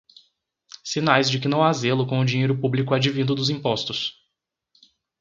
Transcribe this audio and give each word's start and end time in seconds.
Sinais 0.83 1.29
de 1.29 1.37
que 1.37 1.47
não 1.47 1.63
há 1.63 1.71
zelo 1.73 2.07
com 2.07 2.19
o 2.19 2.25
dinheiro 2.25 2.57
público 2.59 2.95
advindo 2.95 3.35
dos 3.35 3.51
impostos 3.51 4.17